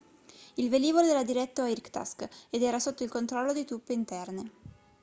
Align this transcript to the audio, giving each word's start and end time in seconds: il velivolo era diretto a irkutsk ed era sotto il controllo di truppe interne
il 0.55 0.69
velivolo 0.69 1.07
era 1.09 1.21
diretto 1.23 1.61
a 1.61 1.69
irkutsk 1.69 2.27
ed 2.49 2.63
era 2.63 2.79
sotto 2.79 3.03
il 3.03 3.09
controllo 3.11 3.53
di 3.53 3.65
truppe 3.65 3.93
interne 3.93 4.51